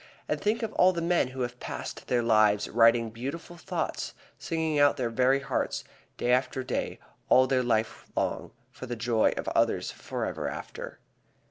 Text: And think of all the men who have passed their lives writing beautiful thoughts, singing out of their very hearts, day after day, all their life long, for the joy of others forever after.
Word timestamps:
And 0.27 0.41
think 0.41 0.63
of 0.63 0.73
all 0.73 0.93
the 0.93 0.99
men 1.03 1.27
who 1.27 1.41
have 1.41 1.59
passed 1.59 2.07
their 2.07 2.23
lives 2.23 2.67
writing 2.67 3.11
beautiful 3.11 3.55
thoughts, 3.55 4.15
singing 4.39 4.79
out 4.79 4.93
of 4.93 4.95
their 4.97 5.11
very 5.11 5.41
hearts, 5.41 5.83
day 6.17 6.31
after 6.31 6.63
day, 6.63 6.97
all 7.29 7.45
their 7.45 7.61
life 7.61 8.07
long, 8.15 8.49
for 8.71 8.87
the 8.87 8.95
joy 8.95 9.31
of 9.37 9.47
others 9.49 9.91
forever 9.91 10.49
after. 10.49 10.97